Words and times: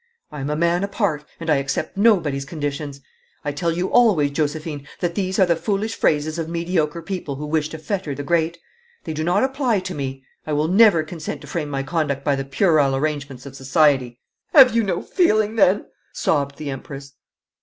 I 0.31 0.39
am 0.39 0.49
a 0.49 0.55
man 0.55 0.83
apart, 0.83 1.25
and 1.39 1.47
I 1.47 1.57
accept 1.57 1.95
nobody's 1.95 2.43
conditions. 2.43 3.01
I 3.45 3.51
tell 3.51 3.71
you 3.71 3.91
always, 3.93 4.31
Josephine, 4.31 4.87
that 4.99 5.13
these 5.13 5.37
are 5.37 5.45
the 5.45 5.55
foolish 5.55 5.93
phrases 5.95 6.39
of 6.39 6.49
mediocre 6.49 7.03
people 7.03 7.35
who 7.35 7.45
wish 7.45 7.69
to 7.69 7.77
fetter 7.77 8.15
the 8.15 8.23
great. 8.23 8.57
They 9.03 9.13
do 9.13 9.23
not 9.23 9.43
apply 9.43 9.79
to 9.81 9.93
me. 9.93 10.23
I 10.47 10.53
will 10.53 10.67
never 10.69 11.03
consent 11.03 11.41
to 11.41 11.45
frame 11.47 11.69
my 11.69 11.83
conduct 11.83 12.23
by 12.23 12.35
the 12.35 12.43
puerile 12.45 12.95
arrangements 12.95 13.45
of 13.45 13.55
society.' 13.55 14.19
'Have 14.53 14.75
you 14.75 14.81
no 14.81 15.03
feeling 15.03 15.55
then?' 15.55 15.85
sobbed 16.13 16.57
the 16.57 16.71
Empress. 16.71 17.13